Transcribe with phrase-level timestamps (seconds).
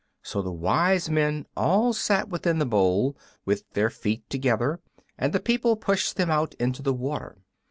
[0.23, 3.15] So the wise men all sat within the bowl,
[3.45, 4.79] with their feet together,
[5.15, 7.37] and the people pushed them out into the water.